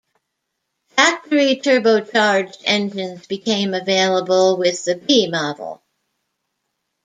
[0.89, 5.83] Factory turbocharged engines became available with the B model.